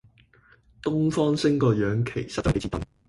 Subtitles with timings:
[0.81, 2.81] 東方昇個樣其實真係幾似鄧